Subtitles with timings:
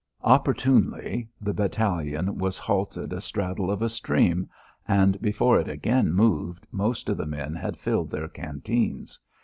[0.23, 4.49] Opportunely, the battalion was halted a straddle of a stream,
[4.87, 9.19] and before it again moved, most of the men had filled their canteens.